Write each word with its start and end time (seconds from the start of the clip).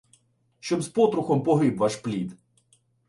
Щоб 0.59 0.81
з 0.81 0.87
потрухом 0.89 1.43
погиб 1.43 1.77
ваш 1.77 1.95
плід! 1.95 2.37